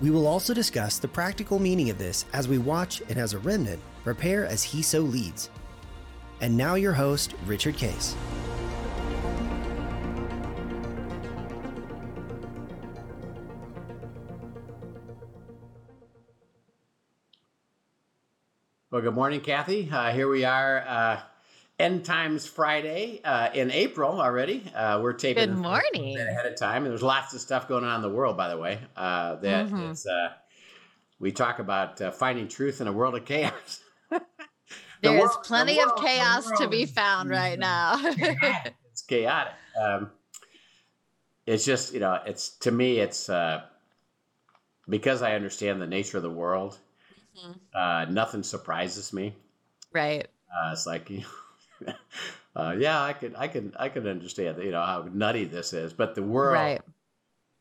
[0.00, 3.38] We will also discuss the practical meaning of this as we watch and as a
[3.38, 5.50] remnant prepare as he so leads.
[6.40, 8.16] And now, your host, Richard Case.
[18.90, 19.88] Well, good morning, Kathy.
[19.90, 21.20] Uh, here we are, uh,
[21.82, 24.62] End Times Friday uh, in April already.
[24.72, 26.16] Uh, we're taping Good morning.
[26.16, 28.56] ahead of time, and there's lots of stuff going on in the world, by the
[28.56, 28.78] way.
[28.96, 29.90] Uh, that Mhm.
[29.90, 30.28] is, uh,
[31.18, 33.80] we talk about uh, finding truth in a world of chaos.
[34.10, 37.96] The There is world- the plenty world- of chaos to be found right now.
[37.96, 38.74] chaotic.
[38.92, 39.54] it's chaotic.
[39.76, 40.12] Um,
[41.46, 43.62] it's just you know, it's to me, it's uh,
[44.88, 46.78] because I understand the nature of the world.
[47.36, 47.58] Mhm.
[47.74, 49.34] Uh, nothing surprises me.
[49.90, 50.28] right.
[50.48, 51.26] Uh, it's like, you know,
[52.56, 55.92] uh, yeah, I could, I can, I can understand, you know, how nutty this is,
[55.92, 56.82] but the world, Right.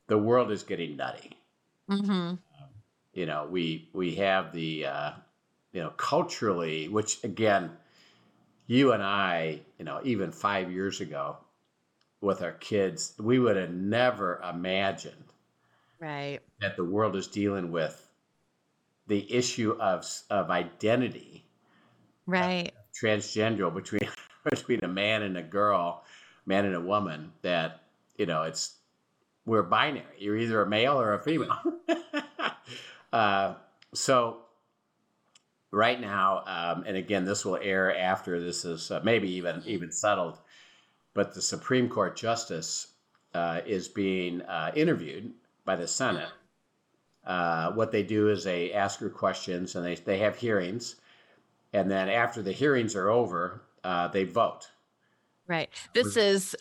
[0.08, 1.38] the world is getting nutty.
[1.90, 2.40] hmm
[3.14, 5.14] You know, we we have the, uh,
[5.72, 7.78] you know, culturally, which again,
[8.68, 11.38] you and I, you know, even five years ago,
[12.22, 15.34] with our kids, we would have never imagined
[16.00, 16.44] Right.
[16.62, 18.10] that the world is dealing with
[19.08, 21.46] the issue of of identity
[22.26, 22.74] Right.
[23.00, 24.10] Transgender between
[24.50, 26.04] between a man and a girl,
[26.46, 27.32] man and a woman.
[27.42, 27.82] That
[28.18, 28.76] you know, it's
[29.46, 30.06] we're binary.
[30.18, 31.58] You're either a male or a female.
[33.14, 33.56] uh,
[33.94, 34.38] so
[35.72, 39.92] right now, um, and again, this will air after this is uh, maybe even even
[39.92, 40.38] settled.
[41.14, 42.88] But the Supreme Court justice
[43.34, 45.34] uh, is being uh, interviewed
[45.66, 46.30] by the Senate.
[47.26, 50.96] Uh, what they do is they ask her questions and they, they have hearings
[51.74, 54.70] and then after the hearings are over, uh, they vote.
[55.48, 55.70] Right.
[55.94, 56.56] This is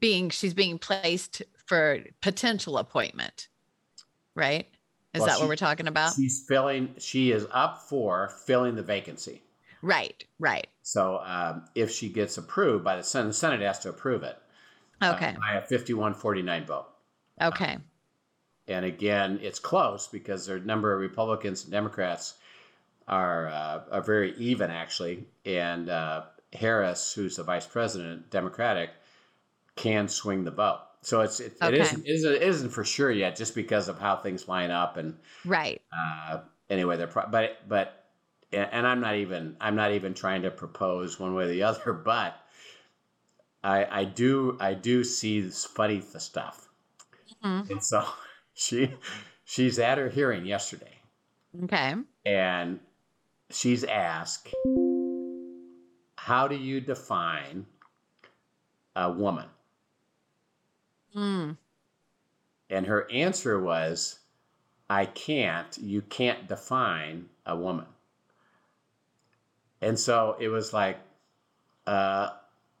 [0.00, 3.48] being she's being placed for potential appointment.
[4.34, 4.66] Right?
[5.14, 6.14] Is Well, that she- what we're talking about?
[6.14, 6.94] She's filling.
[6.98, 9.42] She is up for filling the vacancy.
[9.82, 10.24] Right.
[10.38, 10.66] Right.
[10.82, 14.36] So um, if she gets approved by the Senate, the Senate has to approve it
[15.00, 15.36] uh, Okay.
[15.38, 16.86] by a 51-49 vote.
[17.40, 17.78] Okay.
[18.68, 22.34] And again, it's close because there are a number of Republicans and Democrats
[23.08, 28.90] are uh, are very even actually, and uh, Harris, who's the vice president, Democratic,
[29.76, 30.80] can swing the vote.
[31.02, 31.80] So it's it, it Okay.
[31.80, 34.96] isn't it isn't- it isn't for sure yet, just because of how things line up
[34.96, 35.80] and Right.
[35.92, 38.04] uh, anyway, they're pro- but but
[38.52, 41.92] and I'm not even I'm not even trying to propose one way or the other,
[41.92, 42.34] but
[43.62, 46.68] I I do I do see this funny stuff,
[47.44, 47.70] Mhm.
[47.70, 48.04] and so
[48.54, 48.94] she
[49.44, 50.94] she's at her hearing yesterday,
[51.64, 51.94] Okay.
[52.24, 52.80] and
[53.50, 54.54] she's asked,
[56.16, 57.66] "How do you define
[58.94, 59.48] a woman?"
[61.14, 61.56] Mm.
[62.68, 64.18] And her answer was,
[64.88, 67.86] I can't, you can't define a woman.
[69.80, 70.98] And so it was like,
[71.86, 72.30] uh,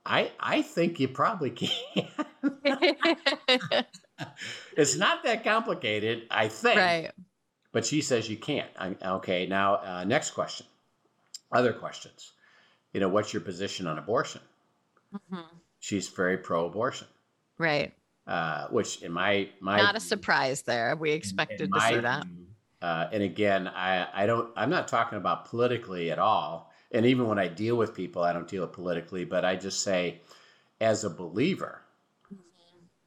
[0.04, 1.70] I I think you probably can.
[4.76, 6.76] it's not that complicated, I think.
[6.76, 7.10] right.
[7.76, 8.70] But she says you can't.
[8.78, 10.64] I, okay, now uh, next question.
[11.52, 12.32] Other questions.
[12.94, 14.40] You know, what's your position on abortion?
[15.12, 15.44] Mhm.
[15.80, 17.06] She's very pro-abortion,
[17.58, 17.92] Right.
[18.26, 20.96] uh, which in my my Not a surprise there.
[20.96, 22.24] We expected to see that.
[22.24, 22.46] view,
[22.80, 24.50] Uh, and again, I, I don't.
[24.56, 26.72] I'm not talking about politically at all.
[26.92, 29.26] And even when I deal with people, I don't deal with politically.
[29.26, 30.22] But I just say,
[30.80, 31.82] as a believer,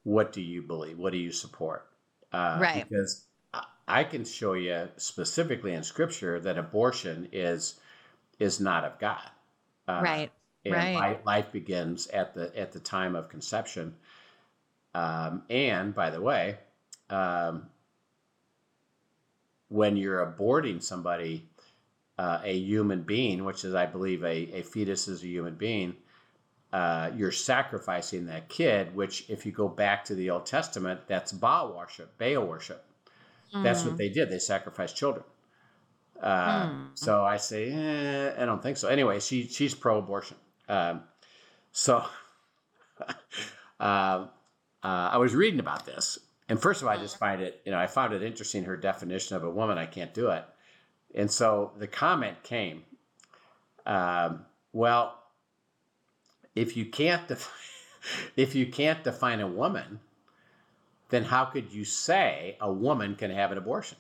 [0.04, 1.00] what do you believe?
[1.00, 1.88] What do you support?
[2.32, 2.88] Uh, Right.
[2.88, 3.26] Because
[3.90, 7.80] I- can show you specifically in Scripture that abortion is
[8.40, 9.30] is not of God.
[9.88, 10.32] Uh, Right.
[10.66, 11.18] and Right.
[11.18, 13.96] li- life begins at the at the time of conception.
[14.94, 16.60] Um, and by the way,
[17.10, 17.70] um,
[19.68, 21.48] when you're aborting somebody,
[22.18, 25.96] uh, a human being, which is, I believe, a, a fetus is a human being,
[26.74, 28.96] uh, you're sacrificing that kid.
[28.96, 32.84] Which, if you go back to the Old Testament, that's Baal worship, Baal worship.
[33.54, 33.98] That's what Mm.
[33.98, 34.30] they did.
[34.30, 35.26] They sacrificed children.
[36.22, 36.86] Uh, Hmm.
[36.96, 38.88] So I say, eh, I don't think so.
[38.90, 40.38] Anyway, she she's pro-abortion.
[40.68, 41.04] Um,
[41.72, 42.04] so
[43.00, 43.04] uh,
[43.80, 44.28] uh,
[44.84, 46.20] I was reading about this,
[46.50, 48.76] and first of all, I just find it, you know, I found it interesting her
[48.78, 49.78] definition of a woman.
[49.78, 50.44] I can't do it,
[51.16, 52.84] And so the comment came,
[53.86, 55.16] um, well,
[56.56, 57.52] if you can't def-
[58.36, 60.02] if you can't define a woman,
[61.10, 63.98] then how could you say a woman can have an abortion?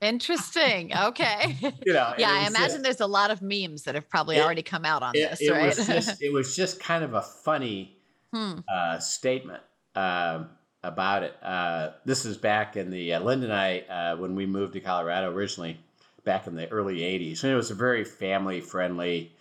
[0.00, 0.92] Interesting.
[0.96, 1.56] Okay.
[1.86, 4.62] You know, yeah, I imagine there's a lot of memes that have probably It- already
[4.62, 5.66] come out on it, this, it right?
[5.66, 7.96] was just it was just kind of a funny
[8.32, 8.58] hmm.
[8.68, 9.62] uh, statement
[9.94, 10.50] um,
[10.82, 11.34] about it.
[11.42, 14.80] Uh, this is back in the uh, Linda and I uh, when we moved to
[14.80, 15.80] Colorado originally,
[16.24, 19.32] back in the early '80s, and it was a very family friendly,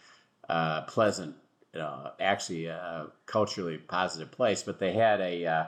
[0.48, 1.36] uh, pleasant,
[2.20, 4.64] actually a culturally positive place.
[4.64, 5.66] But they had a uh,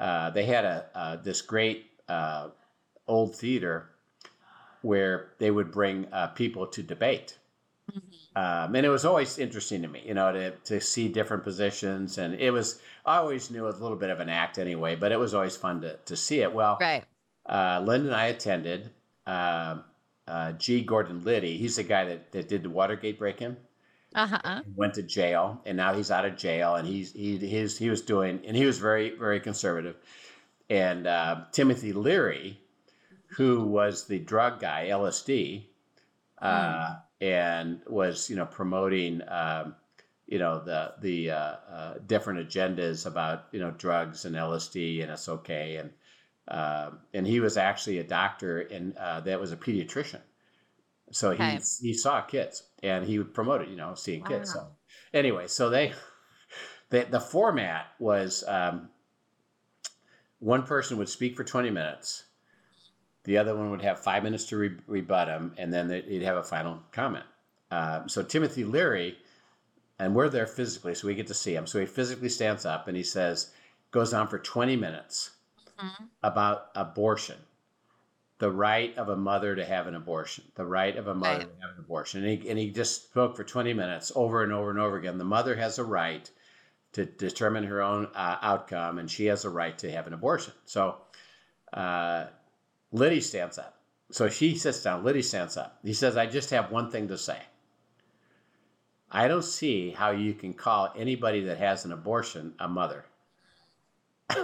[0.00, 2.48] uh, they had a uh, this great uh,
[3.06, 3.90] old theater
[4.82, 7.38] where they would bring uh, people to debate.
[8.36, 12.18] Um, and it was always interesting to me, you know, to, to see different positions.
[12.18, 14.94] And it was, I always knew it was a little bit of an act anyway,
[14.94, 16.52] but it was always fun to, to see it.
[16.52, 17.02] Well, Right.
[17.46, 18.90] uh, Linda and I attended.
[19.26, 19.82] Um
[20.28, 20.82] uh, G.
[20.82, 23.56] Gordon Liddy, he's the guy that, that did the Watergate break in,
[24.14, 24.62] Uh-huh.
[24.76, 26.74] went to jail, and now he's out of jail.
[26.76, 29.96] And he's, he, he's, he was doing, and he was very, very conservative.
[30.70, 32.60] And uh, Timothy Leary,
[33.36, 35.70] who was the drug guy, LSD,
[36.38, 39.76] uh, and was you know promoting um,
[40.26, 45.10] you know the the uh, uh, different agendas about you know drugs and LSD and
[45.10, 45.92] it's okay and
[46.48, 50.22] um and he was actually a doctor and uh, that was a pediatrician,
[51.12, 51.60] so he Okay.
[51.80, 54.52] he saw kids and he would promote it you know seeing kids.
[54.52, 54.68] So
[55.12, 55.92] anyway, so they
[56.90, 58.88] the the format was um,
[60.38, 62.24] one person would speak for twenty minutes.
[63.24, 66.22] The other one would have five minutes to re- rebut him, and then they- he'd
[66.22, 67.24] have a final comment.
[67.70, 69.18] Um, so Timothy Leary,
[69.98, 71.66] and we're there physically, so we get to see him.
[71.66, 73.52] So he physically stands up and he says,
[73.90, 75.32] goes on for 20 minutes
[75.78, 76.08] Mhm.
[76.22, 77.36] about abortion,
[78.38, 81.56] the right of a mother to have an abortion, the right of a mother Right.
[81.56, 82.24] to have an abortion.
[82.24, 85.18] And he, and he just spoke for 20 minutes over and over and over again.
[85.18, 86.30] The mother has a right
[86.92, 90.52] to determine her own uh, outcome, and she has a right to have an abortion.
[90.64, 90.98] So
[91.72, 92.26] uh,
[92.92, 93.74] Liddy stands up.
[94.10, 95.04] So she sits down.
[95.04, 95.78] Liddy stands up.
[95.84, 97.38] He says, I just have one thing to say.
[99.10, 103.04] I don't see how you can call anybody that has an abortion a mother.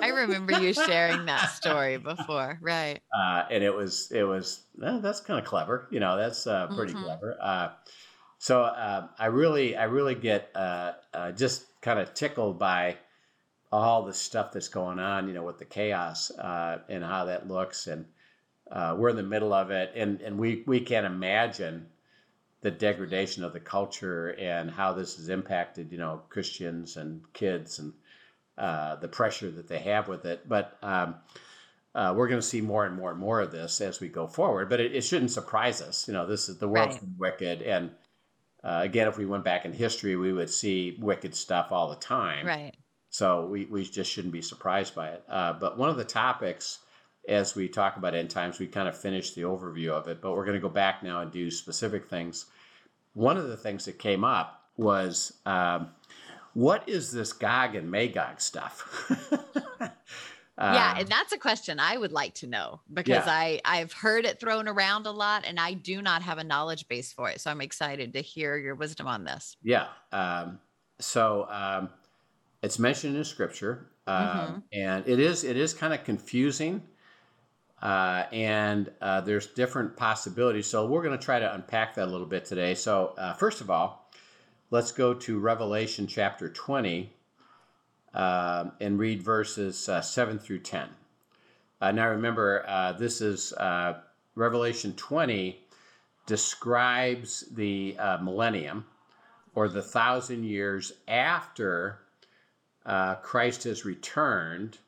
[0.01, 2.59] I remember you sharing that story before.
[2.61, 3.03] Right.
[3.15, 6.69] uh, and it was it was eh, that's kind of clever you know that's uh,
[6.69, 6.95] pretty Mhm.
[6.95, 7.75] clever uh,
[8.39, 12.99] so uh, i really i really get uh, uh, just kind of tickled by
[13.73, 17.49] all the stuff that's going on you know with the chaos uh, and how that
[17.49, 18.07] looks and
[18.71, 21.91] uh, we're in the middle of it and and we we can't imagine
[22.63, 27.79] the degradation of the culture and how this has impacted you know christians and kids
[27.79, 27.95] and
[28.59, 31.15] uh, the pressure that they have with it but um,
[31.95, 34.27] uh, we're going to see more and more and more of this as we go
[34.27, 34.69] forward.
[34.69, 36.09] But it, it shouldn't surprise us.
[36.09, 37.01] You know, this is the world's Right.
[37.03, 37.91] been wicked, and
[38.65, 41.97] uh, again, if we went back in history, we would see wicked stuff all the
[41.97, 42.47] time.
[42.47, 42.75] Right.
[43.11, 45.23] So we, we just shouldn't be surprised by it.
[45.29, 46.79] Uh, but one of the topics,
[47.29, 50.33] as we talk about end times, we kind of finished the overview of it, but
[50.33, 52.47] we're going to go back now and do specific things.
[53.13, 55.91] One of the things that came up was um,
[56.55, 59.11] what is this Gog and Magog stuff?
[60.61, 63.33] yeah, Um, and that's a question I would like to know because Yeah.
[63.33, 66.87] I I've heard it thrown around a lot and I do not have a knowledge
[66.89, 67.41] base for it.
[67.41, 69.57] So I'm excited to hear your wisdom on this.
[69.63, 69.89] Yeah.
[70.13, 70.61] Um,
[71.01, 71.91] so um,
[72.63, 74.63] it's mentioned in Scripture, um, Mhm.
[74.73, 76.83] and it is it is kind of confusing,
[77.83, 80.67] uh, and uh, there's different possibilities.
[80.67, 82.75] So we're going to try to unpack that a little bit today.
[82.75, 84.04] So uh, first of all,
[84.71, 87.13] let's go to Revelation chapter 20
[88.15, 90.89] um, and read verses uh, 7 through 10.
[91.81, 94.01] Uh, now remember, uh, this is uh,
[94.35, 95.61] Revelation 20
[96.27, 98.87] describes the uh, millennium
[99.55, 102.01] or the thousand years after
[102.87, 104.79] uh, Christ has returned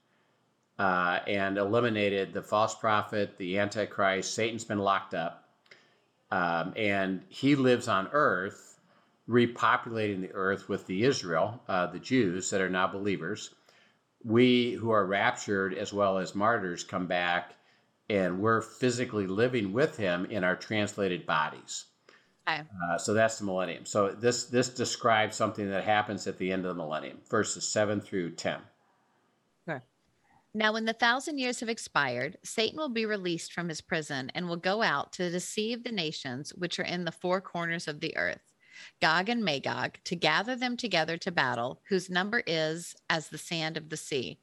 [0.78, 4.34] uh, and eliminated the false prophet, the Antichrist.
[4.34, 5.44] Satan's been locked up.
[6.30, 8.75] Um, and he lives on earth,
[9.28, 13.54] repopulating the earth with the Israel, uh, the Jews that are now believers.
[14.24, 17.54] We who are raptured as well as martyrs come back
[18.08, 21.86] and we're physically living with him in our translated bodies.
[22.48, 22.62] Okay.
[22.90, 23.84] Uh, so that's the millennium.
[23.84, 28.00] So this this describes something that happens at the end of the millennium, verses seven
[28.00, 28.60] through ten.
[29.68, 29.80] Okay.
[30.54, 34.48] Now, when the thousand years have expired, Satan will be released from his prison and
[34.48, 38.16] will go out to deceive the nations which are in the four corners of the
[38.16, 38.52] earth,
[39.00, 43.76] Gog and Magog, to gather them together to battle, whose number is as the sand
[43.76, 44.38] of the sea.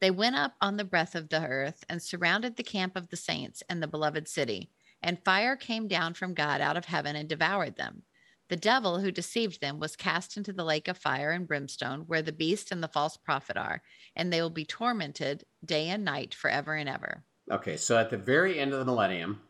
[0.00, 3.16] They went up on the breath of the earth and surrounded the camp of the
[3.16, 4.70] saints and the beloved city.
[5.02, 8.02] And fire came down from God out of heaven and devoured them.
[8.48, 12.22] The devil who deceived them was cast into the lake of fire and brimstone, where
[12.22, 13.82] the beast and the false prophet are,
[14.14, 17.24] and they will be tormented day and night forever and ever.
[17.50, 19.40] Okay, so at the very end of the millennium,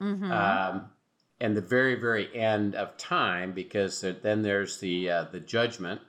[0.00, 0.30] Mhm.
[0.30, 0.90] um,
[1.40, 6.00] and the very, very end of time, because then there's the uh, the judgment,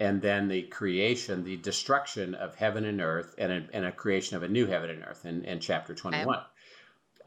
[0.00, 4.36] and then the creation, the destruction of heaven and earth, and a, and a creation
[4.36, 6.40] of a new heaven and earth in, in chapter 21.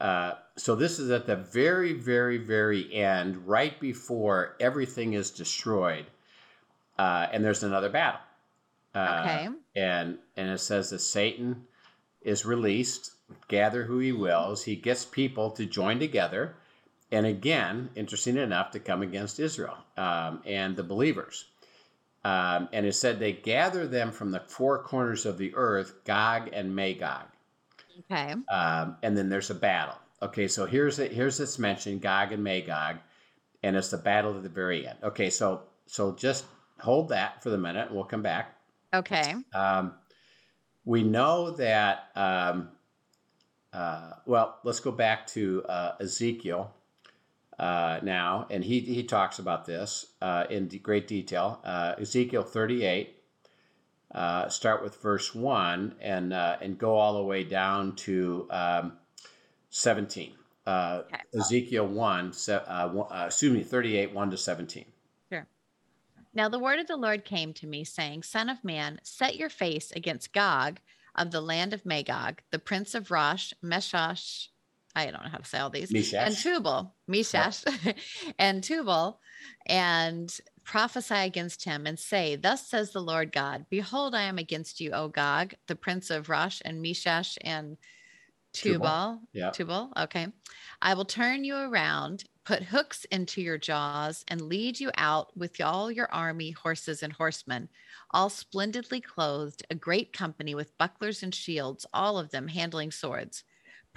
[0.00, 6.06] Uh, so this is at the very, very, very end, right before everything is destroyed,
[6.98, 8.20] uh, and there's another battle.
[8.94, 9.48] Uh, okay.
[9.76, 11.66] and and it says that Satan
[12.22, 13.12] is released,
[13.48, 14.64] gather who he wills.
[14.64, 16.54] He gets people to join together,
[17.10, 21.46] and again, interesting enough, to come against Israel um, and the believers.
[22.24, 26.50] Um, and it said they gather them from the four corners of the earth, Gog
[26.52, 27.24] and Magog.
[28.10, 28.34] Okay.
[28.50, 29.96] Um, and then there's a battle.
[30.20, 31.12] Okay, so here's it.
[31.12, 32.96] Here's this mention, Gog and Magog,
[33.62, 34.98] and it's the battle at the very end.
[35.02, 36.44] Okay, so so just
[36.80, 37.86] hold that for the minute.
[37.86, 38.56] and We'll come back.
[38.92, 39.34] Okay.
[39.54, 39.94] Um,
[40.84, 42.70] we know that, um,
[43.72, 46.72] uh, well, let's go back to uh, Ezekiel
[47.58, 51.60] uh, now, and he, he talks about this uh, in de- great detail.
[51.64, 53.16] Uh, Ezekiel 38,
[54.14, 58.92] uh, start with verse 1 and, uh, and go all the way down to um,
[59.70, 60.34] 17.
[60.66, 61.22] Uh, Okay.
[61.34, 64.84] Ezekiel 1, se- uh, one- uh, excuse me, 38, 1 to 17.
[65.30, 65.46] Sure.
[66.34, 69.48] Now the word of the Lord came to me, saying, Son of man, set your
[69.48, 70.78] face against Gog
[71.14, 74.48] of the land of Magog, the prince of Rosh, Meshash,
[74.94, 76.42] I don't know how to say all these, and Meshash.
[76.42, 77.96] Tubal, Meshash,
[78.38, 79.20] and Tubal,
[79.66, 84.80] and prophesy against him and say, Thus says the Lord God, Behold, I am against
[84.80, 87.76] you, O Gog, the prince of Rosh and Meshash and
[88.52, 88.78] Tubal.
[88.78, 89.20] Tubal.
[89.32, 89.50] Yeah.
[89.50, 89.92] Tubal.
[89.96, 90.26] Okay.
[90.82, 95.60] I will turn you around, put hooks into your jaws, and lead you out with
[95.60, 97.68] all your army, horses, and horsemen,
[98.10, 103.44] all splendidly clothed, a great company with bucklers and shields, all of them handling swords.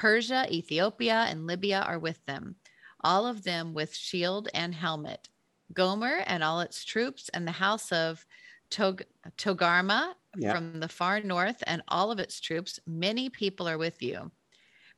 [0.02, 2.56] Persia, Ethiopia, and Libya are with them,
[3.02, 5.30] all of them with shield and helmet.
[5.74, 8.26] Gomer and all its troops, and the house of
[8.72, 9.04] Tog-
[9.38, 10.54] Togarmah Yeah.
[10.54, 14.32] from the far north, and all of its troops, many people are with you.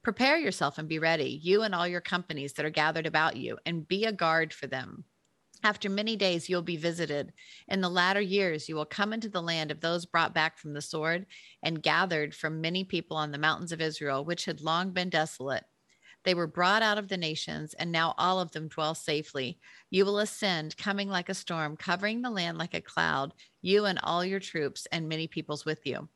[0.03, 3.59] Prepare yourself and be ready, you and all your companies that are gathered about you,
[3.65, 5.03] and be a guard for them.
[5.63, 7.31] After many days, you'll be visited.
[7.69, 10.73] In the latter years, you will come into the land of those brought back from
[10.73, 11.25] the sword
[11.63, 15.63] and gathered from many people on the mountains of Israel, which had long been desolate.
[16.25, 19.57] They were brought out of the nations, and now all of them dwell safely.
[19.89, 23.99] You will ascend, coming like a storm, covering the land like a cloud, you and
[24.03, 26.09] all your troops, and many peoples with you.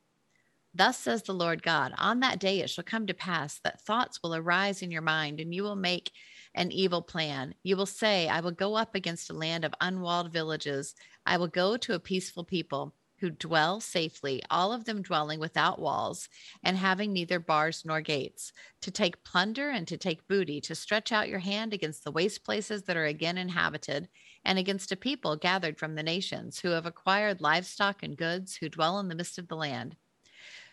[0.73, 4.21] Thus says the Lord God On that day it shall come to pass that thoughts
[4.21, 6.11] will arise in your mind, and you will make
[6.55, 7.53] an evil plan.
[7.63, 10.95] You will say, I will go up against a land of unwalled villages.
[11.25, 15.79] I will go to a peaceful people who dwell safely, all of them dwelling without
[15.79, 16.29] walls
[16.63, 21.11] and having neither bars nor gates, to take plunder and to take booty, to stretch
[21.11, 24.07] out your hand against the waste places that are again inhabited,
[24.45, 28.69] and against a people gathered from the nations who have acquired livestock and goods, who
[28.69, 29.95] dwell in the midst of the land.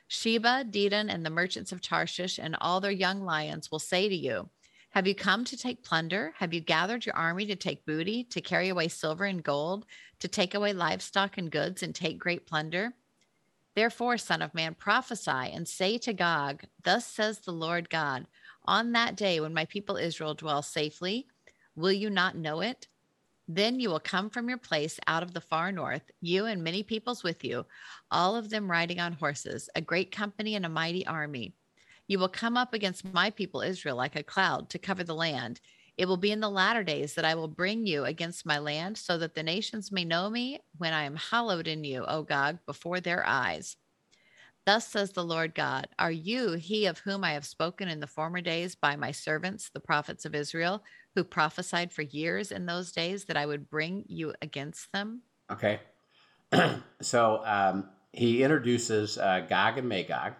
[0.06, 4.14] Sheba, Dedan, and the merchants of Tarshish and all their young lions will say to
[4.14, 4.50] you,
[4.94, 6.32] Have you come to take plunder?
[6.36, 9.86] Have you gathered your army to take booty, to carry away silver and gold,
[10.20, 12.94] to take away livestock and goods, and take great plunder?
[13.74, 18.28] Therefore, Son of Man, prophesy and say to Gog, Thus says the Lord God,
[18.66, 21.26] On that day when my people Israel dwell safely,
[21.74, 22.86] will you not know it?
[23.48, 26.84] Then you will come from your place out of the far north, you and many
[26.84, 27.66] peoples with you,
[28.12, 31.52] all of them riding on horses, a great company and a mighty army.
[32.06, 35.60] You will come up against my people Israel like a cloud to cover the land.
[35.96, 38.98] It will be in the latter days that I will bring you against my land,
[38.98, 42.58] so that the nations may know me when I am hallowed in you, O Gog,
[42.66, 43.76] before their eyes.
[44.66, 48.06] Thus says the Lord God Are you he of whom I have spoken in the
[48.06, 50.82] former days by my servants, the prophets of Israel,
[51.14, 55.22] who prophesied for years in those days that I would bring you against them?
[55.50, 55.80] Okay.
[57.00, 60.32] so um, he introduces uh, Gog and Magog,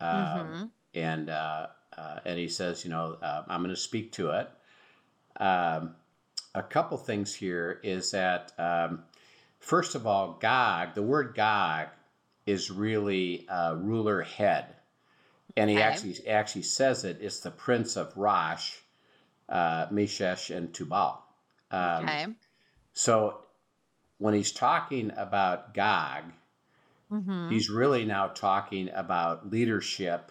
[0.00, 0.70] uh, Mhm.
[0.94, 4.50] And uh, uh, and he says, you know, uh, I'm going to speak to it.
[5.38, 5.94] Um,
[6.54, 9.04] a couple things here is that um,
[9.58, 11.88] first of all, Gog, the word Gog
[12.46, 14.66] is really uh, ruler head,
[15.56, 15.82] and he Okay.
[15.82, 17.18] actually actually says it.
[17.20, 18.76] It's the prince of Rosh,
[19.48, 21.18] uh, Meshesh, and Tubal.
[21.70, 22.26] Um, Okay.
[22.92, 23.40] so
[24.18, 26.24] when he's talking about Gog,
[27.10, 27.48] Mhm.
[27.50, 30.30] He's really now talking about leadership.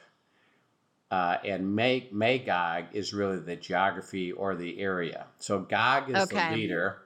[1.11, 5.25] Uh, and Mag- Magog is really the geography or the area.
[5.39, 6.49] So Gog is Okay.
[6.51, 7.01] the leader,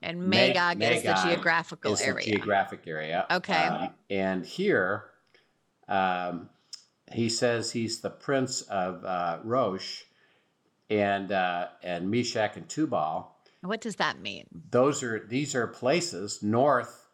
[0.00, 2.24] And Mag- Magog is the geographical is the area.
[2.26, 3.26] geographic area.
[3.30, 3.52] Okay.
[3.54, 5.04] Uh, and here,
[5.88, 6.48] um,
[7.12, 10.02] he says he's the prince of uh, Rosh
[10.90, 13.30] and uh, and Meshach and Tubal.
[13.62, 14.46] what does that mean?
[14.70, 17.06] Those are these are places north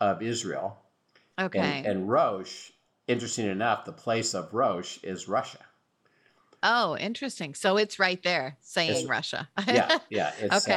[0.00, 0.78] of Israel.
[1.38, 1.58] Okay.
[1.58, 2.70] And, and Rosh,
[3.10, 5.58] interesting enough, the place of Rosh is Russia.
[6.62, 7.54] oh, interesting.
[7.54, 9.48] So it's right there saying It's- Russia.
[9.66, 10.32] Yeah, yeah.
[10.40, 10.74] It's Okay.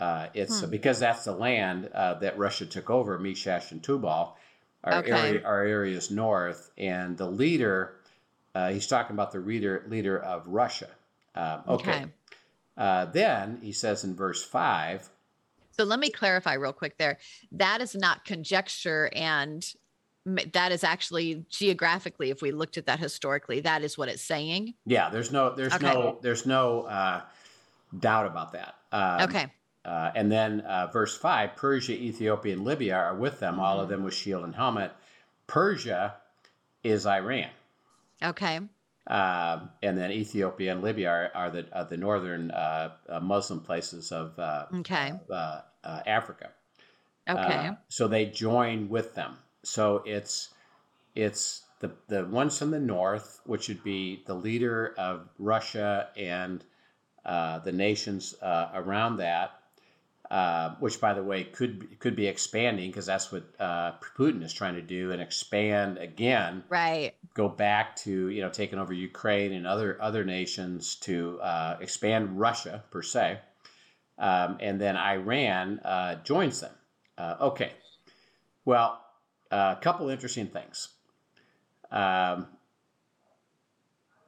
[0.00, 0.70] uh, uh, it's Hmm.
[0.70, 4.36] because that's the land uh, that Russia took over, Meshach and Tubal.
[4.84, 5.10] Our Okay.
[5.12, 7.96] area, our areas north, and the leader,
[8.54, 10.88] uh, he's talking about the leader leader of Russia.
[11.34, 11.90] Um, okay.
[11.90, 12.06] Okay.
[12.78, 15.08] Uh, then he says in verse five,
[15.70, 17.18] So let me clarify real quick there.
[17.52, 19.62] That is not conjecture and
[20.26, 24.74] that is actually geographically if we looked at that historically that is what it's saying.
[24.84, 25.86] yeah, there's no, there's Okay.
[25.86, 27.20] no, there's no uh,
[28.00, 28.74] doubt about that.
[28.92, 29.46] Um, okay.
[29.84, 33.82] Uh, and then uh, verse 5 Persia, Ethiopia, and Libya are with them, all Mm-hmm.
[33.84, 34.90] of them with shield and helmet.
[35.46, 36.16] Persia
[36.82, 37.50] is Iran.
[38.22, 38.56] Okay.
[39.06, 43.60] Um, and then Ethiopia and Libya are, are the, are the northern uh, uh, Muslim
[43.60, 45.12] places of uh, Okay.
[45.30, 46.50] uh, uh, Africa.
[47.28, 47.70] Okay.
[47.88, 49.36] So they join with them.
[49.66, 50.50] So it's
[51.14, 56.64] it's the the ones from the north, which would be the leader of Russia and
[57.24, 59.58] uh, the nations uh, around that,
[60.30, 64.42] uh, which by the way could be- could be expanding because that's what uh, Putin
[64.42, 67.14] is trying to do and expand again, right.
[67.34, 72.38] go back to you know taking over Ukraine and other other nations to uh, expand
[72.38, 73.40] Russia per se,
[74.18, 76.72] um, and then Iran uh, joins them.
[77.18, 77.72] Uh, okay,
[78.64, 79.00] well,
[79.50, 80.88] a couple interesting things.
[81.90, 82.46] Um,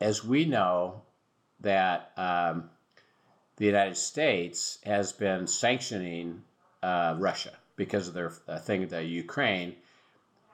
[0.00, 1.02] as we know,
[1.60, 2.70] that um,
[3.56, 6.42] the United States has been sanctioning
[6.82, 9.74] uh, Russia because of their uh, thing, the Ukraine.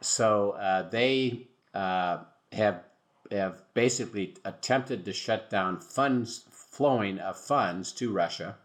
[0.00, 2.18] So uh, they uh,
[2.52, 2.84] have
[3.30, 8.56] have basically attempted to shut down funds flowing of funds to Russia,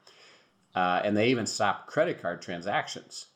[0.76, 3.28] uh, and they even stopped credit card transactions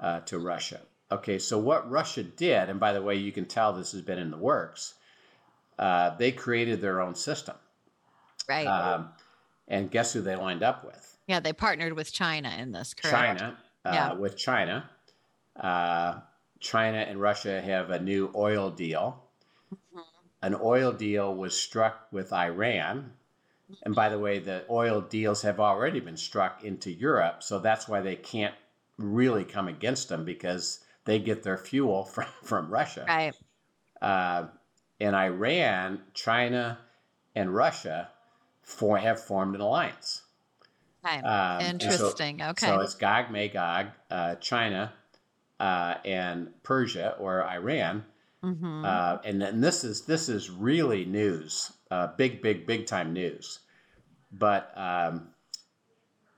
[0.00, 0.80] uh, to Russia.
[1.10, 4.18] Okay, so what Russia did, and by the way, you can tell this has been
[4.18, 4.94] in the works.
[5.78, 7.56] Uh, they created their own system,
[8.48, 8.66] Right.
[8.66, 9.10] um,
[9.68, 11.16] and guess who they lined up with?
[11.26, 13.38] yeah, they partnered with China in this, correct?
[13.40, 13.58] China.
[13.84, 14.12] Uh, Yeah.
[14.14, 14.88] With China,
[15.56, 16.20] uh,
[16.58, 19.22] China and Russia have a new oil deal.
[19.70, 20.04] Mhm.
[20.42, 23.12] An oil deal was struck with Iran.
[23.82, 27.42] And by the way, the oil deals have already been struck into Europe.
[27.42, 28.54] So that's why they can't
[28.96, 33.04] really come against them because they get their fuel from, from Russia.
[33.08, 33.34] Right.
[34.00, 34.48] Uh,
[35.00, 36.78] and Iran, China,
[37.34, 38.10] and Russia
[38.62, 40.22] for, have formed an alliance.
[41.04, 41.16] Okay.
[41.18, 42.42] Um, and so- Interesting.
[42.42, 42.66] okay.
[42.66, 44.92] so it's Gog, Magog, uh, China,
[45.58, 48.04] uh, and Persia or Iran,
[48.44, 48.84] Mm-hmm.
[48.84, 53.58] uh, and then this is this is really news, uh, big, big, big time news.
[54.30, 55.30] But um,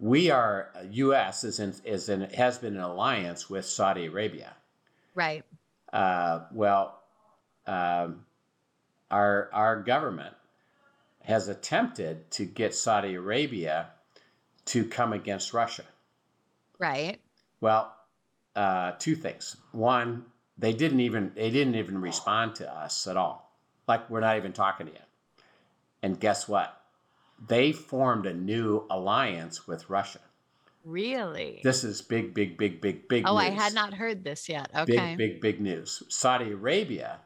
[0.01, 1.45] we are U.S.
[1.45, 4.55] is in is in has been in alliance with Saudi Arabia.
[5.15, 5.45] right.
[5.93, 7.01] Uh, well,
[7.67, 8.25] um,
[9.11, 10.35] our our government
[11.23, 13.91] has attempted to get Saudi Arabia
[14.65, 15.85] to come against Russia.
[16.79, 17.21] Right.
[17.61, 17.95] Well,
[18.57, 19.57] uh, two things.
[19.73, 20.25] One,
[20.57, 23.53] they didn't even they didn't even respond to us at all.
[23.87, 24.99] Like we're not even talking to you.
[26.03, 26.80] And guess what?
[27.47, 30.21] They formed a new alliance with Russia.
[30.85, 31.61] Really?
[31.63, 33.25] This is big, big, big, big, big.
[33.27, 34.71] oh, I had not heard this yet.
[34.75, 35.15] Okay.
[35.17, 36.03] Big, big, big news.
[36.09, 37.21] Saudi Arabia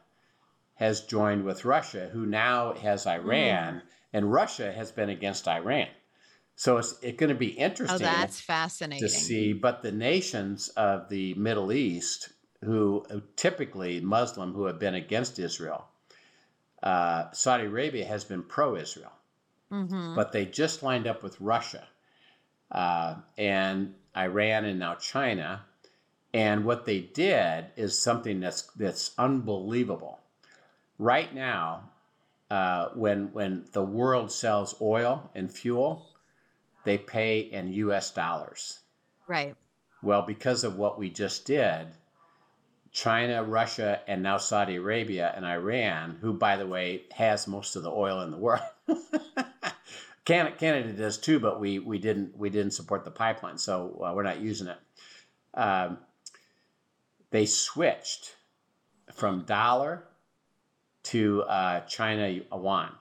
[0.75, 5.87] has joined with Russia, who now has Iran, and Russia has been against Iran.
[6.57, 7.93] So it's, it's going to be interesting.
[7.93, 9.07] oh, interesting that's fascinating.
[9.07, 9.53] to see.
[9.53, 12.29] But the nations of the Middle East,
[12.63, 15.85] who typically Muslim, who have been against Israel,
[16.83, 19.11] uh, Saudi Arabia has been pro-Israel,
[19.69, 21.87] hmm but they just lined up with Russia
[22.71, 25.65] uh, and Iran and now China.
[26.33, 30.19] And what they did is something that's that's unbelievable.
[30.99, 31.89] Right now,
[32.51, 36.07] uh, when when the world sells oil and fuel,
[36.83, 38.11] they pay in U.S.
[38.11, 38.79] dollars.
[39.27, 39.55] Right.
[40.03, 41.87] Well, because of what we just did,
[42.91, 47.83] China, Russia, and now Saudi Arabia and Iran, who, by the way, has most of
[47.83, 48.61] the oil in the world.
[50.25, 54.11] Canada, Canada does too, but we, we didn't we didn't support the pipeline, so uh,
[54.13, 54.77] we're not using it.
[55.53, 55.99] Um,
[57.29, 58.35] they switched
[59.13, 60.03] from dollar
[61.03, 62.91] to uh, China yuan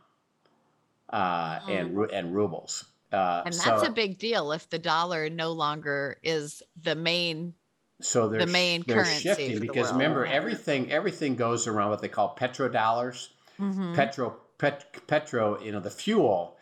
[1.11, 2.85] uh, and ru- and rubles.
[3.13, 7.55] Uh, And that's so, a big deal if the dollar no longer is the main.
[8.01, 9.93] so they're, the main they're currency shifting the because world.
[9.95, 13.29] remember everything everything goes around what they call petrodollars.
[13.59, 13.95] Mhm.
[13.95, 16.54] Petro pet, petro you know the fuel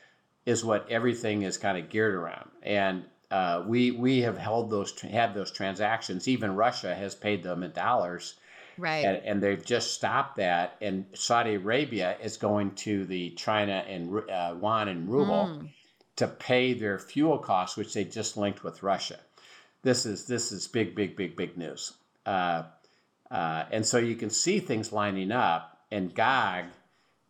[0.46, 2.50] is what everything is kind of geared around.
[2.62, 6.28] And uh, we we have held those had those transactions.
[6.28, 8.34] Even Russia has paid them in dollars.
[8.78, 9.04] Right.
[9.04, 10.76] and, and they've just stopped that.
[10.80, 15.68] And Saudi Arabia is going to the China and uh, yuan and ruble Mm.
[16.16, 19.18] to pay their fuel costs which they just linked with Russia.
[19.82, 21.92] This is this is big big big big news.
[22.26, 22.64] Uh,
[23.30, 25.78] uh, and so you can see things lining up.
[25.90, 26.64] And Gog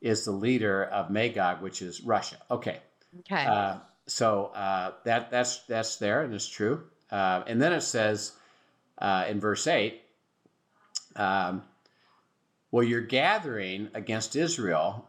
[0.00, 2.36] is the leader of Magog, which is Russia.
[2.50, 2.78] Okay,
[3.20, 3.44] Okay.
[3.46, 6.84] uh, so uh, that that's that's there and it's true.
[7.10, 8.32] Uh, and then it says
[8.98, 10.02] uh, in verse eight,
[11.16, 11.62] um,
[12.70, 15.06] "Well, you're gathering against Israel,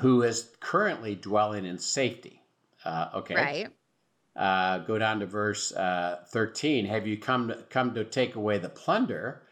[0.00, 2.42] who is currently dwelling in safety."
[2.84, 3.68] Uh, okay, Right.
[4.36, 8.58] uh, go down to verse uh, 13 have you come to, come to take away
[8.58, 9.42] the plunder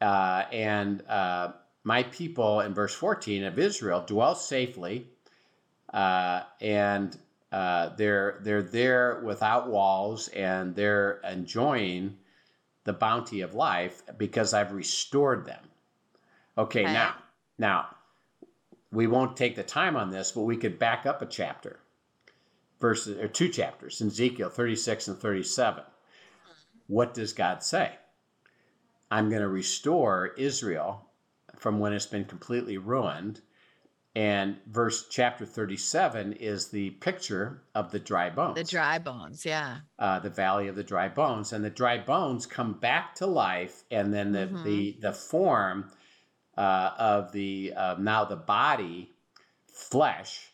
[0.00, 1.52] uh, and uh,
[1.84, 5.06] my people in verse 14 of israel dwell safely
[5.92, 7.18] uh, and
[7.52, 12.16] uh, they're they're there without walls and they're enjoying
[12.84, 15.64] the bounty of life because i've restored them
[16.56, 16.92] okay Okay.
[16.92, 17.14] now
[17.58, 17.86] now
[18.92, 21.80] we won't take the time on this but we could back up a chapter
[22.80, 25.84] verses or two chapters in Ezekiel 36 and 37.
[26.86, 27.92] What does God say?
[29.10, 31.06] I'm going to restore Israel
[31.56, 33.42] from when it's been completely ruined.
[34.16, 39.46] And verse chapter 37 is the picture of the dry bones, The dry bones.
[39.46, 39.82] Yeah.
[40.00, 43.84] uh, the valley of the dry bones, and the dry bones come back to life,
[43.90, 44.64] and then the Mhm.
[44.64, 45.90] the the form
[46.58, 49.14] uh, of the uh, now the body
[49.66, 50.50] flesh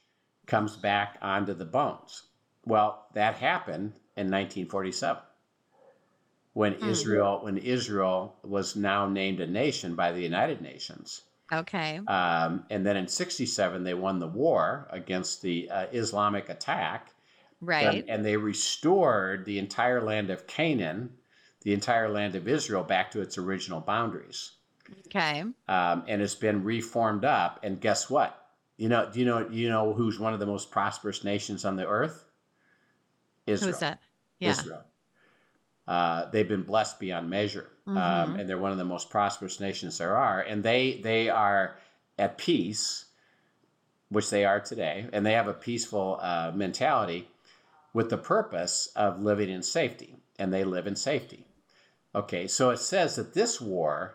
[0.46, 2.24] comes back onto the bones.
[2.64, 5.22] Well, that happened in 1947
[6.52, 6.84] when Hmm.
[6.88, 11.22] Israel when Israel was now named a nation by the United Nations.
[11.52, 12.00] Okay.
[12.08, 17.12] Um, and then in 67, they won the war against the uh, Islamic attack.
[17.60, 18.00] Right.
[18.00, 21.10] And, and they restored the entire land of Canaan,
[21.62, 24.52] the entire land of Israel, back to its original boundaries.
[25.06, 25.44] Okay.
[25.68, 27.60] Um, and it's been reformed up.
[27.62, 28.42] And guess what?
[28.76, 31.76] You know, do you know you know who's one of the most prosperous nations on
[31.76, 32.24] the earth?
[33.46, 33.72] Israel.
[33.72, 34.00] Who's that?
[34.38, 34.50] Yeah.
[34.50, 34.84] Israel.
[35.88, 38.40] Uh, they've been blessed beyond measure, um, Mhm.
[38.40, 40.40] and they're one of the most prosperous nations there are.
[40.40, 41.76] And they they are
[42.18, 43.06] at peace,
[44.08, 47.28] which they are today, and they have a peaceful uh, mentality
[47.92, 51.46] with the purpose of living in safety, and they live in safety.
[52.14, 54.14] Okay, so it says that this war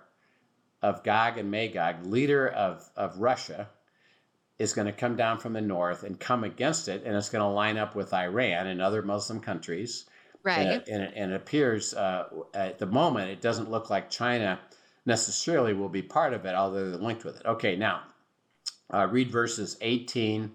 [0.81, 3.69] of Gog and Magog, leader of, of Russia,
[4.57, 7.43] is going to come down from the north and come against it, and it's going
[7.43, 10.05] to line up with Iran and other Muslim countries.
[10.43, 10.59] Right.
[10.59, 14.09] And it, and it, and it appears uh, at the moment, it doesn't look like
[14.09, 14.59] China
[15.05, 17.45] necessarily will be part of it, although they're linked with it.
[17.45, 18.01] Okay, now
[18.93, 20.51] uh, read verses 18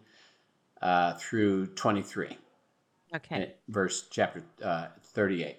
[0.82, 2.36] uh, through 23,
[3.14, 3.34] okay.
[3.34, 5.56] and verse chapter uh, 38.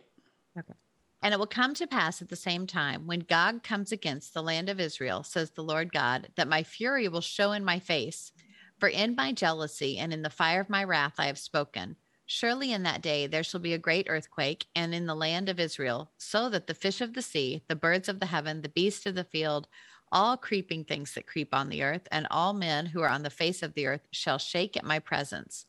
[1.24, 4.44] And it will come to pass at the same time when Gog comes against the
[4.44, 8.32] land of Israel, says the Lord God, that my fury will show in my face.
[8.80, 11.96] For in my jealousy and in the fire of my wrath I have spoken.
[12.30, 15.62] Surely in that day there shall be a great earthquake, and in the land of
[15.62, 19.06] Israel, so that the fish of the sea, the birds of the heaven, the beasts
[19.06, 19.70] of the field,
[20.12, 23.30] all creeping things that creep on the earth, and all men who are on the
[23.30, 25.66] face of the earth shall shake at my presence.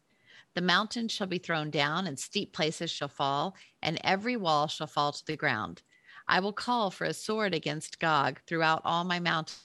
[0.55, 4.89] The mountains shall be thrown down, and steep places shall fall, and every wall shall
[4.89, 5.83] fall to the ground.
[6.27, 9.63] I will call for a sword against Gog throughout all my mountains,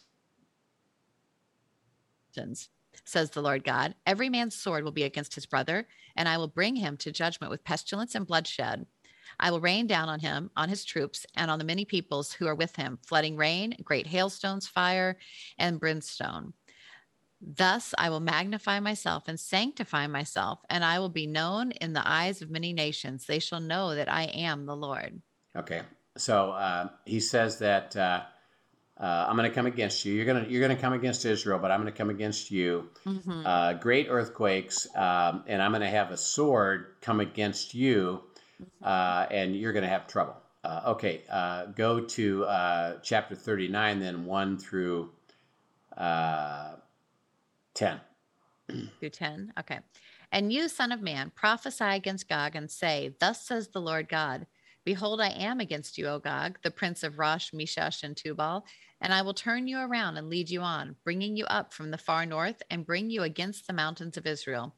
[3.05, 3.95] says the Lord God.
[4.05, 7.51] Every man's sword will be against his brother, and I will bring him to judgment
[7.51, 8.85] with pestilence and bloodshed.
[9.39, 12.47] I will rain down on him, on his troops, and on the many peoples who
[12.47, 15.17] are with him, flooding rain, great hailstones, fire,
[15.57, 16.53] and brimstone.
[17.41, 22.07] Thus I will magnify myself and sanctify myself, and I will be known in the
[22.07, 23.25] eyes of many nations.
[23.25, 25.21] They shall know that I am the Lord.
[25.55, 25.81] Okay,
[26.15, 28.23] so uh, he says that uh,
[29.03, 30.13] uh, I'm going to come against you.
[30.13, 32.51] You're going to you're going to come against Israel, but I'm going to come against
[32.51, 32.89] you.
[33.05, 33.43] Mhm.
[33.45, 38.21] Uh, great earthquakes, um, and I'm going to have a sword come against you,
[38.81, 40.37] uh, and you're going to have trouble.
[40.63, 45.11] Uh, okay, uh, go to uh, chapter 39, then one through
[45.97, 46.75] uh,
[47.73, 47.99] ten.
[48.99, 49.51] through 10.
[49.59, 49.79] Okay.
[50.31, 54.47] And you, son of man, prophesy against Gog and say, Thus says the Lord God,
[54.85, 58.65] Behold, I am against you, O Gog, the prince of Rosh, Meshech, and Tubal,
[58.99, 61.97] and I will turn you around and lead you on, bringing you up from the
[61.97, 64.75] far north and bring you against the mountains of Israel.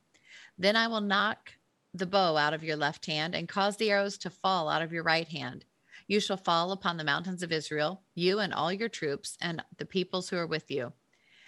[0.58, 1.54] Then I will knock
[1.94, 4.94] the bow out of your left hand and cause the arrows to fall out of
[4.94, 5.66] your right hand.
[6.08, 9.86] You shall fall upon the mountains of Israel, you and all your troops, and the
[9.86, 10.94] peoples who are with you.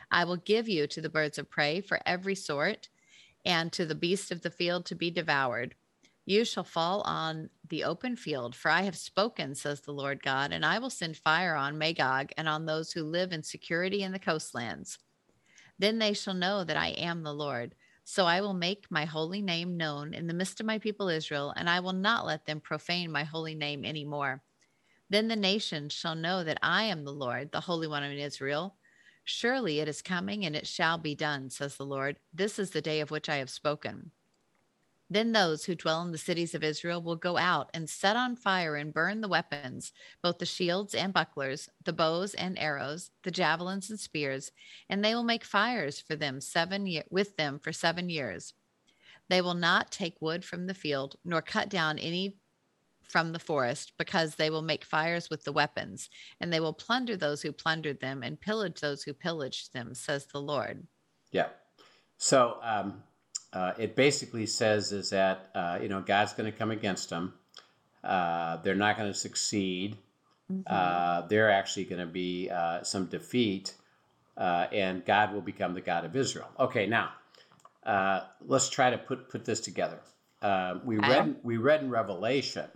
[0.10, 2.90] I will give you to the birds of prey for every sort,
[3.46, 5.76] and to the beasts of the field to be devoured.
[6.28, 10.52] You shall fall on the open field, for I have spoken, says the Lord God,
[10.52, 14.12] and I will send fire on Magog and on those who live in security in
[14.12, 15.00] the coastlands.
[15.80, 17.76] Then they shall know that I am the Lord.
[18.04, 21.54] So I will make my holy name known in the midst of my people Israel,
[21.56, 24.44] and I will not let them profane my holy name any more.
[25.10, 28.76] Then the nations shall know that I am the Lord, the Holy One of Israel.
[29.24, 32.20] Surely it is coming, and it shall be done, says the Lord.
[32.34, 34.12] This is the day of which I have spoken.
[35.10, 38.36] Then those who dwell in the cities of Israel will go out and set on
[38.36, 43.32] fire and burn the weapons, both the shields and bucklers, the bows and arrows, the
[43.32, 44.52] javelins and spears,
[44.90, 48.54] and they will make fires for them seven ye- with them for seven years.
[49.30, 52.38] They will not take wood from the field, nor cut down any
[53.04, 56.10] from the forest, because they will make fires with the weapons,
[56.42, 60.26] and they will plunder those who plundered them and pillage those who pillaged them, says
[60.26, 60.86] the Lord.
[61.32, 61.48] Yeah.
[62.18, 63.04] So um,
[63.54, 67.34] uh, it basically says is that uh, you know God's going to come against them.
[68.04, 69.98] Uh, they're not going to succeed.
[70.66, 73.74] Uh, they're actually going to be uh, some defeat,
[74.38, 76.48] uh, and God will become the God of Israel.
[76.60, 77.12] Okay, now
[77.86, 80.00] uh, let's try to put put this together.
[80.42, 82.68] Uh, we read we read in Revelation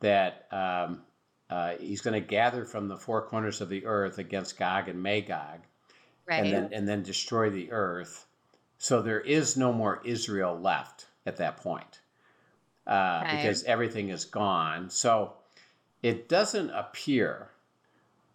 [0.00, 1.02] that um,
[1.48, 5.02] uh, He's going to gather from the four corners of the earth against Gog and
[5.02, 5.60] Magog
[6.26, 6.42] Right.
[6.44, 8.25] and then and then destroy the earth.
[8.78, 12.00] So there is no more Israel left at that point
[12.86, 13.36] uh, Okay.
[13.36, 14.90] because everything is gone.
[14.90, 15.32] So
[16.02, 17.48] it doesn't appear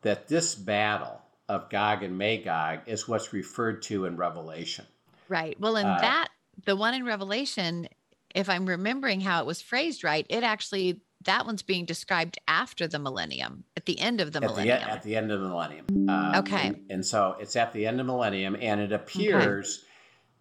[0.02, 4.86] that this battle of Gog and Magog is what's referred to in Revelation.
[5.30, 5.60] Right.
[5.60, 6.30] Well, in Uh, that,
[6.66, 7.88] the one in Revelation,
[8.34, 12.88] if I'm remembering how it was phrased right, it actually, that one's being described after
[12.88, 14.80] the millennium, at the end of the At millennium.
[14.80, 15.86] e- at the end of the millennium.
[16.10, 16.68] Um, Okay.
[16.68, 19.86] And, and so it's at the end of the millennium, and it appears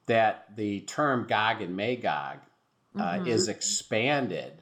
[0.07, 2.39] that the term Gog and Magog
[2.97, 3.29] uh, Mhm.
[3.29, 4.53] is expanded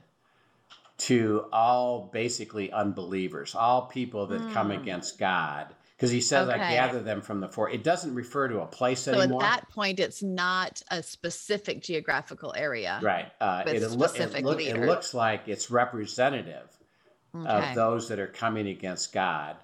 [0.99, 4.81] to all basically unbelievers, all people that come Hmm.
[4.83, 5.69] against God.
[5.97, 7.71] Because he says, I gather them from the four.
[7.71, 9.43] It doesn't refer to a place so anymore.
[9.43, 13.01] at that point, it's not a specific geographical area.
[13.03, 13.33] right.
[13.41, 16.69] Uh, it, it, look- it, specific look- it looks like it's representative
[17.35, 17.49] Okay.
[17.71, 19.57] of those that are coming against God.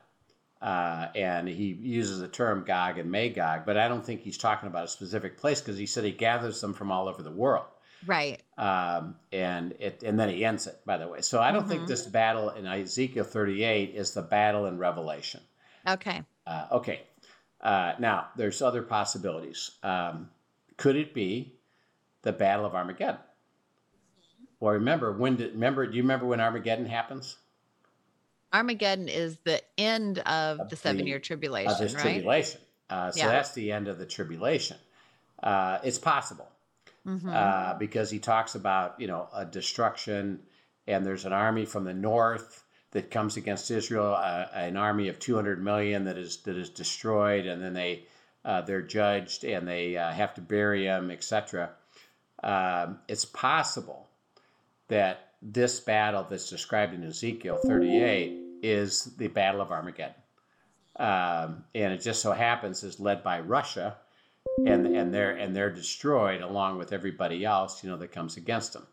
[0.65, 4.67] Uh, and he uses the term Gog and Magog, but I don't think he's talking
[4.67, 7.67] about a specific place because he said he gathers them from all over the world.
[8.07, 8.41] Right.
[8.59, 11.83] um, and it and then he ends it by the way so i don't think
[11.83, 11.87] Mhm.
[11.87, 15.41] this battle in ezekiel 38 is the battle in revelation
[15.89, 16.23] Okay.
[16.47, 17.03] uh, okay
[17.63, 20.29] uh, now there's other possibilities um,
[20.77, 21.59] could it be
[22.23, 23.21] the battle of armageddon
[24.61, 27.39] well remember when did remember do you remember when armageddon happens
[28.55, 32.03] Armageddon is the end of Of the seven year tribulation, of this right?
[32.15, 33.29] tribulation uh, so Yeah.
[33.29, 34.77] that's the end of the tribulation
[35.43, 36.49] uh, it's possible
[37.07, 37.29] Mhm.
[37.35, 40.41] uh, because he talks about you know a destruction,
[40.87, 45.19] and there's an army from the north that comes against Israel, uh, an army of
[45.19, 48.07] 200 million that is that is destroyed, and then they
[48.45, 51.71] uh, they're judged and they uh, have to bury them, etc.
[52.43, 54.09] Um, it's possible
[54.89, 60.15] that this battle that's described in Ezekiel 38 is the Battle of Armageddon.
[60.97, 63.97] Um, and it just so happens is led by Russia,
[64.65, 68.73] and and they're and they're destroyed along with everybody else, you know, that comes against
[68.73, 68.87] them.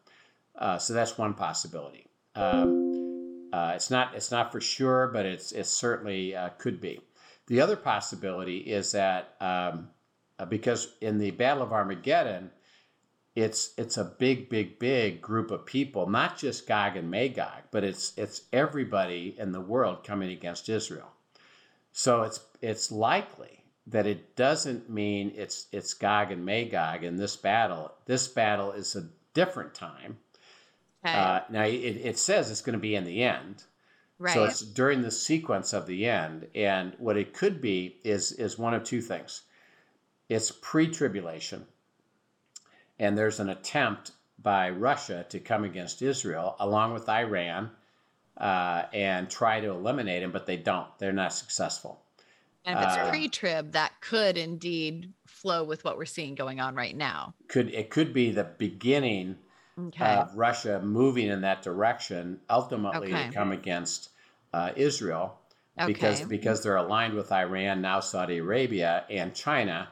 [0.55, 2.07] Uh, so that's one possibility.
[2.36, 6.99] Um, uh, it's not it's not for sure, but it's it certainly uh, could be.
[7.47, 9.89] The other possibility is that um,
[10.39, 12.49] uh, because in the Battle of Armageddon,
[13.36, 17.84] it's it's a big, big, big group of people, not just Gog and Magog, but
[17.84, 21.12] it's it's everybody in the world coming against Israel.
[21.94, 27.36] So it's it's likely that it doesn't mean it's it's Gog and Magog in this
[27.38, 27.94] battle.
[28.06, 30.17] This battle is a different time.
[31.06, 31.17] Okay.
[31.17, 33.63] Uh, now it, it says it's going to be in the end,
[34.20, 34.34] right.
[34.34, 36.48] so it's during the sequence of the end.
[36.54, 39.44] And what it could be is is one of two things.
[40.30, 41.65] It's pre-tribulation,
[43.01, 44.11] and there's an attempt
[44.41, 47.71] by Russia to come against Israel along with Iran
[48.37, 50.87] uh, and try to eliminate him, but they don't.
[50.99, 51.99] They're not successful.
[52.63, 56.59] and if it's uh, pre trib, that could indeed flow with what we're seeing going
[56.59, 57.33] on right now.
[57.49, 59.35] Could it could be the beginning
[59.87, 60.05] Okay.
[60.05, 63.27] of Russia moving in that direction, ultimately Okay.
[63.27, 64.09] to come against
[64.53, 65.39] uh, Israel
[65.87, 69.89] because because they're aligned with Iran now, Saudi Arabia and China,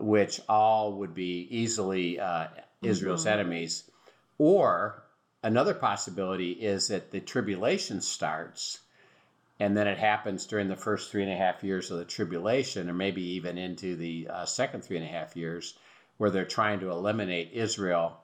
[0.00, 2.48] which all would be easily uh,
[2.82, 3.32] Israel's Mhm.
[3.32, 3.90] enemies.
[4.38, 5.04] Or
[5.42, 8.80] another possibility is that the tribulation starts,
[9.60, 12.90] and then it happens during the first three and a half years of the tribulation,
[12.90, 15.78] or maybe even into the uh, second three and a half years,
[16.18, 18.18] where they're trying to eliminate Israel.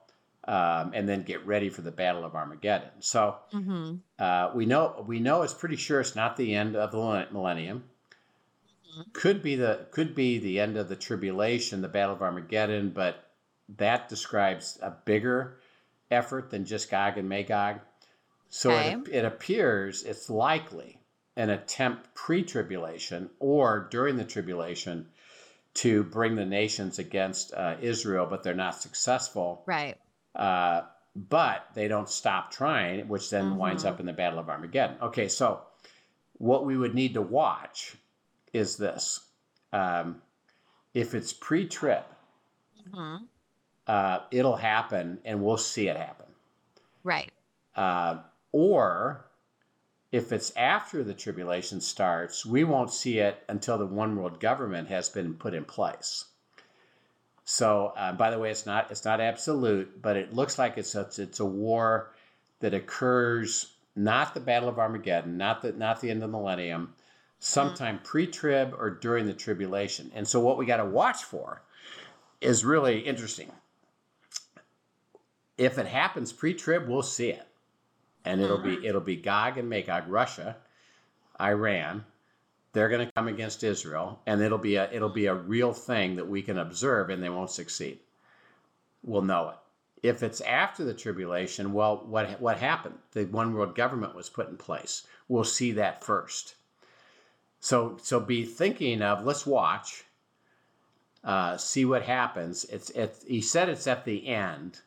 [0.47, 2.89] Um, and then get ready for the Battle of Armageddon.
[2.99, 6.91] So hmm uh, we know we know it's pretty sure it's not the end of
[6.91, 7.83] the millennium.
[8.97, 9.13] Mhm.
[9.13, 13.23] Could be the could be the end of the tribulation, the Battle of Armageddon, but
[13.77, 15.59] that describes a bigger
[16.09, 17.79] effort than just Gog and Magog.
[18.49, 20.99] So it, it appears it's likely
[21.37, 25.07] an attempt pre-tribulation or during the tribulation
[25.75, 29.63] to bring the nations against uh, Israel, but they're not successful.
[29.65, 29.97] Right.
[30.35, 30.81] Uh,
[31.15, 33.87] but they don't stop trying, which then winds Mhm.
[33.87, 34.97] up in the Battle of Armageddon.
[35.01, 35.61] Okay, so
[36.33, 37.95] what we would need to watch
[38.53, 39.21] is this.
[39.73, 40.21] Um,
[40.93, 42.03] if it's pre trib,
[42.93, 43.17] hmm
[43.87, 46.27] uh, it'll happen and we'll see it happen.
[47.03, 47.31] Right.
[47.75, 48.19] Uh,
[48.51, 49.25] or
[50.11, 54.87] if it's after the tribulation starts, we won't see it until the one world government
[54.89, 56.25] has been put in place.
[57.43, 60.95] So, uh, by the way, it's not it's not absolute, but it looks like it's
[60.95, 62.11] a, it's a war
[62.59, 66.93] that occurs not the Battle of Armageddon, not the not the end of the millennium,
[67.41, 67.59] Mm-hmm.
[67.59, 70.11] sometime pre-trib or during the tribulation.
[70.13, 71.63] And so, what we got to watch for
[72.39, 73.51] is really interesting.
[75.57, 77.47] If it happens pre-trib, we'll see it,
[78.25, 78.85] and it'll be mm-hmm.
[78.85, 80.57] it'll be Gog and Magog, Russia,
[81.41, 82.05] Iran.
[82.73, 86.17] They're going to come against Israel, and it'll be a it'll be a real thing
[86.17, 88.01] that we can observe, and they won't succeed.
[89.01, 89.55] We'll know it.
[90.03, 92.99] If it's after the tribulation, well, what what happened?
[93.13, 95.07] The one world government was put in place.
[95.27, 96.53] We'll see that first.
[97.61, 100.03] So so be thinking of let's watch,
[101.23, 102.65] uh, see what happens.
[102.65, 104.81] It's it's he said it's at the end.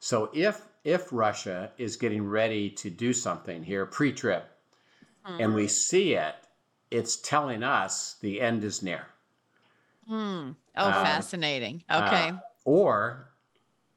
[0.00, 4.44] So if if Russia is getting ready to do something here pre-trib,
[5.24, 6.36] and we see it,
[6.90, 9.06] it's telling us the end is near.
[10.06, 10.52] Hmm.
[10.76, 11.84] Oh, Uh, fascinating.
[11.88, 12.32] Uh, Okay.
[12.64, 13.30] or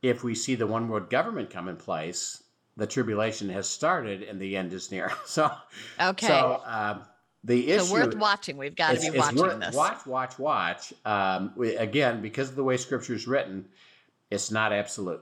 [0.01, 2.43] if we see the one world government come in place,
[2.77, 5.11] the tribulation has started and the end is near.
[5.25, 5.51] So,
[5.99, 6.27] okay.
[6.27, 7.05] so um,
[7.43, 8.57] the issue so worth watching.
[8.57, 9.75] We've got to be watching worth- this.
[9.75, 10.93] Watch, watch, watch.
[11.05, 13.65] Um, we, again, because of the way Scripture is written,
[14.31, 15.21] it's not absolute,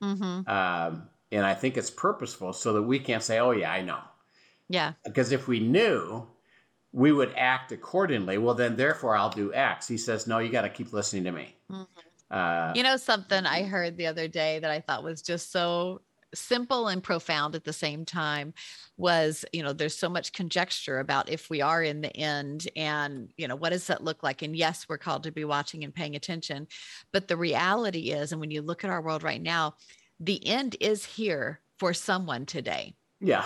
[0.00, 3.82] hmm um, and I think it's purposeful so that we can't say, "Oh yeah, I
[3.82, 4.00] know."
[4.68, 4.92] Yeah.
[5.04, 6.26] Because if we knew,
[6.92, 8.38] we would act accordingly.
[8.38, 9.86] Well, then, therefore, I'll do X.
[9.88, 11.86] He says, "No, you got to keep listening to me." Mhm.
[12.30, 16.00] Uh, You know something I heard the other day that I thought was just so
[16.34, 18.54] simple and profound at the same time
[18.96, 23.32] was you know there's so much conjecture about if we are in the end and
[23.36, 24.42] you know what does that look like?
[24.42, 26.66] And yes we're called to be watching and paying attention.
[27.12, 29.74] But the reality is and when you look at our world right now
[30.20, 32.94] the end is here for someone today.
[33.20, 33.44] Yeah.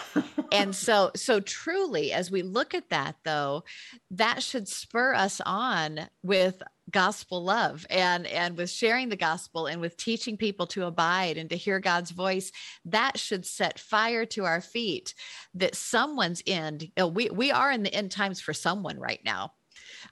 [0.52, 3.64] and so so truly as we look at that though
[4.10, 9.80] that should spur us on with gospel love and and with sharing the gospel and
[9.80, 12.52] with teaching people to abide and to hear god's voice
[12.84, 15.12] that should set fire to our feet
[15.52, 19.20] that someone's end you know, we we are in the end times for someone right
[19.24, 19.52] now.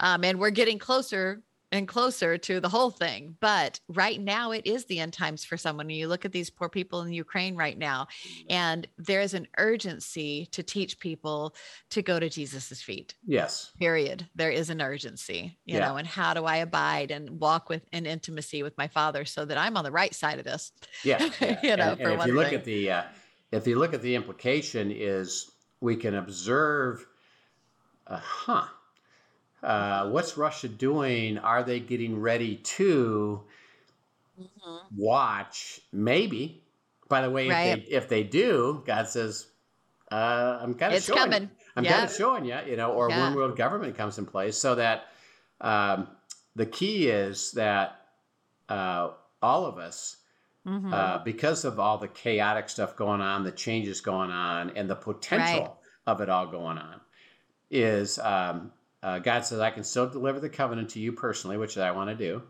[0.01, 1.43] Um, and we're getting closer
[1.75, 3.37] and closer to the whole thing.
[3.41, 5.91] But right now, it is the end times for someone.
[5.91, 8.07] You look at these poor people in Ukraine right now,
[8.49, 11.55] and there is an urgency to teach people
[11.91, 13.15] to go to Jesus's feet.
[13.27, 13.73] yes.
[13.79, 14.27] Period.
[14.35, 15.89] There is an urgency, you Yeah.
[15.89, 19.45] know, and how do I abide and walk with in intimacy with my Father so
[19.45, 20.73] that I'm on the right side of this?
[21.03, 21.29] Yeah.
[21.41, 21.59] yeah.
[21.63, 22.55] You know, and, and if you look thing.
[22.55, 23.03] at the, uh,
[23.51, 27.05] if you look at the implication, is we can observe,
[28.07, 28.67] uh, huh?
[29.65, 31.39] Uh, what's Russia doing?
[31.39, 33.43] Are they getting ready to
[34.97, 35.81] watch?
[35.93, 36.63] Maybe.
[37.09, 37.67] By the way, Right.
[37.79, 39.49] if, they, if they do, God says,
[40.11, 41.21] uh, "I'm kind of It's showing.
[41.21, 41.51] coming.
[41.77, 43.27] I'm kind of showing you, you know, or Yeah.
[43.27, 45.09] one world government comes in place, so that
[45.61, 46.09] um,
[46.55, 48.07] the key is that
[48.69, 49.11] uh,
[49.43, 50.19] all of us,
[50.67, 50.93] Mhm.
[50.93, 54.95] uh, because of all the chaotic stuff going on, the changes going on, and the
[54.95, 55.71] potential Right.
[56.07, 57.01] of it all going on,
[57.71, 58.73] is um,
[59.05, 62.09] uh, God says, I can still deliver the covenant to you personally, which I want
[62.09, 62.43] to do.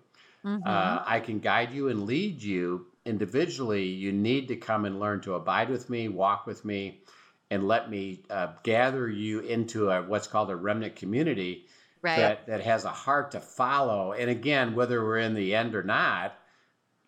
[0.44, 0.64] Mhm.
[0.64, 3.84] Uh, I can guide you and lead you individually.
[3.84, 7.02] You need to come and learn to abide with me, walk with me,
[7.50, 11.66] and let me uh, gather you into a, what's called a remnant community
[12.02, 12.18] right.
[12.18, 14.12] that, that has a heart to follow.
[14.12, 16.34] And again, whether we're in the end or not,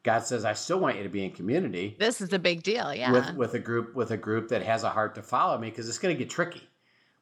[0.03, 2.95] God says, I still want you to be in community This is a big deal.
[2.95, 3.13] Yeah.
[3.13, 5.89] with with a group with a group that has a heart to follow me because
[5.89, 6.63] it's going to get tricky.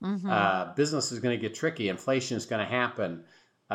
[0.00, 0.28] Mhm.
[0.28, 1.88] Uh, business is going to get tricky.
[1.88, 3.24] Inflation is going to happen.
[3.70, 3.74] Uh,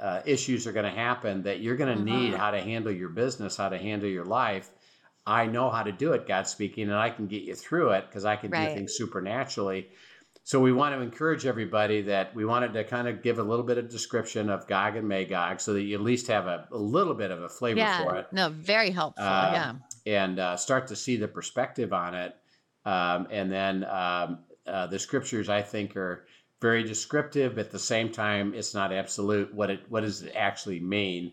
[0.00, 2.36] uh, issues are going to happen that you're going to need Mhm.
[2.36, 4.70] how to handle your business, how to handle your life.
[5.26, 8.06] I know how to do it, God speaking, and I can get you through it
[8.06, 8.66] because I can Right.
[8.68, 9.90] do things supernaturally.
[10.44, 13.64] So we want to encourage everybody that we wanted to kind of give a little
[13.64, 16.76] bit of description of Gog and Magog so that you at least have a, a
[16.76, 19.24] little bit of a flavor for it No, very helpful.
[19.24, 19.74] Um, yeah.
[20.06, 22.36] and uh, start to see the perspective on it.
[22.84, 26.26] Um, and then um, uh, the scriptures, I think, are
[26.60, 27.54] very descriptive.
[27.54, 29.52] But at the same time, it's not absolute.
[29.54, 31.32] What it what does it actually mean?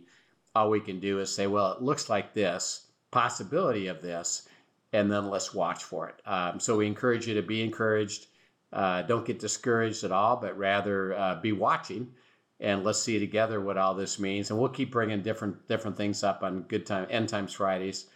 [0.55, 4.47] All we can do is say, well, it looks like this possibility of this,
[4.93, 6.15] and then let's watch for it.
[6.25, 8.27] Um, so we encourage you to be encouraged.
[8.71, 12.11] Uh, don't get discouraged at all, but rather uh, be watching
[12.59, 14.49] and let's see together what all this means.
[14.49, 18.07] And we'll keep bringing different different things up on Good Time End Times Fridays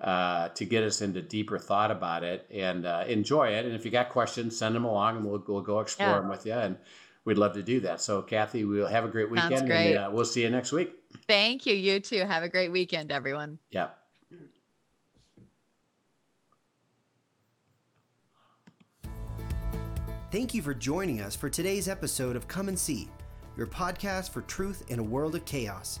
[0.00, 3.64] uh, to get us into deeper thought about it and uh, enjoy it.
[3.64, 6.20] And if you got questions, send them along, and we'll we'll go explore Yeah.
[6.20, 6.52] them with you.
[6.52, 6.76] And
[7.24, 8.00] we'd love to do that.
[8.00, 9.94] So, Kathy, we'll have a great weekend, great.
[9.94, 10.92] and uh, we'll see you next week.
[11.26, 11.74] Thank you.
[11.74, 12.20] You too.
[12.24, 13.58] Have a great weekend, everyone.
[13.70, 13.88] Yeah.
[20.30, 23.08] Thank you for joining us for today's episode of Come and See,
[23.56, 26.00] your podcast for truth in a world of chaos.